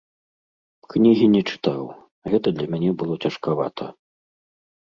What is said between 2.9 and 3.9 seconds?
было цяжкавата.